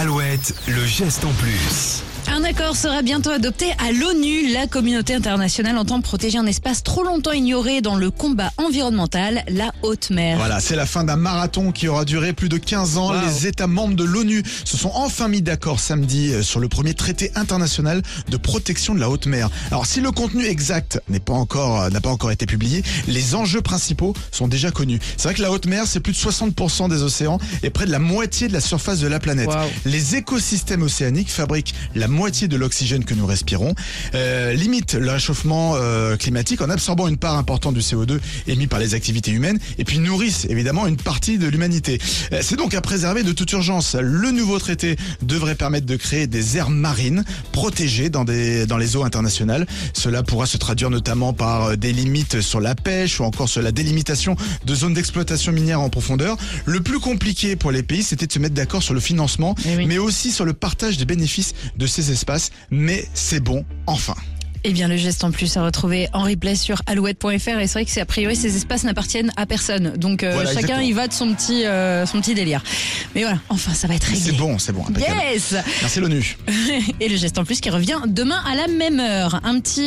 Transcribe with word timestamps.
Alouette, 0.00 0.54
le 0.68 0.86
geste 0.86 1.24
en 1.24 1.32
plus. 1.32 2.04
Un 2.30 2.44
accord 2.44 2.76
sera 2.76 3.00
bientôt 3.00 3.30
adopté 3.30 3.72
à 3.78 3.90
l'ONU. 3.90 4.52
La 4.52 4.66
communauté 4.66 5.14
internationale 5.14 5.78
entend 5.78 6.00
protéger 6.02 6.36
un 6.36 6.46
espace 6.46 6.82
trop 6.82 7.02
longtemps 7.02 7.32
ignoré 7.32 7.80
dans 7.80 7.96
le 7.96 8.10
combat 8.10 8.52
environnemental, 8.58 9.44
la 9.48 9.72
haute 9.82 10.10
mer. 10.10 10.36
Voilà, 10.36 10.60
c'est 10.60 10.76
la 10.76 10.84
fin 10.84 11.04
d'un 11.04 11.16
marathon 11.16 11.72
qui 11.72 11.88
aura 11.88 12.04
duré 12.04 12.34
plus 12.34 12.50
de 12.50 12.58
15 12.58 12.98
ans. 12.98 13.12
Les 13.12 13.46
États 13.46 13.66
membres 13.66 13.96
de 13.96 14.04
l'ONU 14.04 14.42
se 14.64 14.76
sont 14.76 14.92
enfin 14.94 15.28
mis 15.28 15.40
d'accord 15.40 15.80
samedi 15.80 16.32
euh, 16.32 16.42
sur 16.42 16.60
le 16.60 16.68
premier 16.68 16.92
traité 16.92 17.32
international 17.34 18.02
de 18.28 18.36
protection 18.36 18.94
de 18.94 19.00
la 19.00 19.08
haute 19.08 19.26
mer. 19.26 19.48
Alors, 19.70 19.86
si 19.86 20.00
le 20.00 20.10
contenu 20.10 20.44
exact 20.44 21.00
n'est 21.08 21.20
pas 21.20 21.32
encore 21.32 21.82
euh, 21.82 21.90
n'a 21.90 22.00
pas 22.00 22.10
encore 22.10 22.30
été 22.30 22.44
publié, 22.44 22.82
les 23.06 23.34
enjeux 23.34 23.62
principaux 23.62 24.12
sont 24.32 24.48
déjà 24.48 24.70
connus. 24.70 25.00
C'est 25.16 25.28
vrai 25.28 25.34
que 25.34 25.42
la 25.42 25.50
haute 25.50 25.66
mer, 25.66 25.84
c'est 25.86 26.00
plus 26.00 26.12
de 26.12 26.18
60% 26.18 26.90
des 26.90 27.02
océans 27.02 27.38
et 27.62 27.70
près 27.70 27.86
de 27.86 27.90
la 27.90 27.98
moitié 27.98 28.48
de 28.48 28.52
la 28.52 28.60
surface 28.60 29.00
de 29.00 29.08
la 29.08 29.18
planète. 29.18 29.48
Wow. 29.48 29.54
Les 29.86 30.16
écosystèmes 30.16 30.82
océaniques 30.82 31.30
fabriquent 31.30 31.74
la 31.94 32.06
moitié 32.18 32.48
de 32.48 32.56
l'oxygène 32.56 33.04
que 33.04 33.14
nous 33.14 33.26
respirons, 33.26 33.74
euh, 34.14 34.52
limitent 34.52 34.94
le 34.94 35.10
réchauffement 35.12 35.74
euh, 35.76 36.16
climatique 36.16 36.60
en 36.60 36.68
absorbant 36.68 37.06
une 37.06 37.16
part 37.16 37.36
importante 37.38 37.74
du 37.74 37.80
CO2 37.80 38.18
émis 38.48 38.66
par 38.66 38.80
les 38.80 38.94
activités 38.94 39.30
humaines 39.30 39.58
et 39.78 39.84
puis 39.84 40.00
nourrissent 40.00 40.44
évidemment 40.50 40.88
une 40.88 40.96
partie 40.96 41.38
de 41.38 41.46
l'humanité. 41.46 42.00
Euh, 42.32 42.40
C'est 42.42 42.56
donc 42.56 42.74
à 42.74 42.80
préserver 42.80 43.22
de 43.22 43.30
toute 43.32 43.52
urgence. 43.52 43.94
Le 44.00 44.32
nouveau 44.32 44.58
traité 44.58 44.96
devrait 45.22 45.54
permettre 45.54 45.86
de 45.86 45.94
créer 45.96 46.26
des 46.26 46.56
aires 46.56 46.70
marines 46.70 47.24
protégées 47.52 48.10
dans, 48.10 48.24
des, 48.24 48.66
dans 48.66 48.78
les 48.78 48.96
eaux 48.96 49.04
internationales. 49.04 49.66
Cela 49.92 50.24
pourra 50.24 50.46
se 50.46 50.56
traduire 50.56 50.90
notamment 50.90 51.32
par 51.32 51.66
euh, 51.66 51.76
des 51.76 51.92
limites 51.92 52.40
sur 52.40 52.60
la 52.60 52.74
pêche 52.74 53.20
ou 53.20 53.24
encore 53.24 53.48
sur 53.48 53.62
la 53.62 53.70
délimitation 53.70 54.34
de 54.66 54.74
zones 54.74 54.94
d'exploitation 54.94 55.52
minière 55.52 55.80
en 55.80 55.88
profondeur. 55.88 56.36
Le 56.66 56.80
plus 56.80 56.98
compliqué 56.98 57.54
pour 57.54 57.70
les 57.70 57.84
pays, 57.84 58.02
c'était 58.02 58.26
de 58.26 58.32
se 58.32 58.40
mettre 58.40 58.54
d'accord 58.56 58.82
sur 58.82 58.94
le 58.94 59.00
financement, 59.00 59.54
Eh 59.64 59.76
oui. 59.76 59.86
mais 59.86 59.98
aussi 59.98 60.32
sur 60.32 60.44
le 60.44 60.52
partage 60.52 60.96
des 60.98 61.04
bénéfices 61.04 61.54
de 61.76 61.86
ces 62.02 62.12
espaces. 62.12 62.50
Mais 62.70 63.04
c'est 63.14 63.40
bon, 63.40 63.64
enfin. 63.86 64.14
Eh 64.64 64.72
bien, 64.72 64.88
le 64.88 64.96
geste 64.96 65.22
en 65.22 65.30
plus 65.30 65.56
à 65.56 65.64
retrouver 65.64 66.08
en 66.12 66.24
replay 66.24 66.56
sur 66.56 66.82
alouette.fr. 66.86 67.30
Et 67.30 67.38
c'est 67.68 67.72
vrai 67.74 67.84
que 67.84 67.90
c'est 67.92 68.00
a 68.00 68.04
priori 68.06 68.34
ces 68.34 68.56
espaces 68.56 68.82
n'appartiennent 68.82 69.30
à 69.36 69.46
personne. 69.46 69.92
Donc 69.96 70.24
euh, 70.24 70.32
Voilà, 70.32 70.48
chacun 70.48 70.58
exactement. 70.80 70.80
y 70.88 70.92
va 70.92 71.06
de 71.06 71.12
son 71.12 71.32
petit, 71.32 71.64
euh, 71.64 72.04
son 72.06 72.20
petit 72.20 72.34
délire. 72.34 72.60
Mais 73.14 73.22
voilà, 73.22 73.38
enfin 73.50 73.72
ça 73.72 73.86
va 73.86 73.94
être 73.94 74.02
réglé. 74.04 74.20
C'est 74.20 74.36
bon, 74.36 74.58
c'est 74.58 74.72
bon. 74.72 74.82
impeccable. 74.84 75.16
Yes 75.32 75.54
Merci 75.80 76.00
l'ONU. 76.00 76.36
Et 77.00 77.08
le 77.08 77.16
geste 77.16 77.38
en 77.38 77.44
plus 77.44 77.60
qui 77.60 77.70
revient 77.70 78.00
demain 78.08 78.42
à 78.50 78.56
la 78.56 78.66
même 78.66 78.98
heure. 78.98 79.40
Un 79.44 79.60
petit 79.60 79.86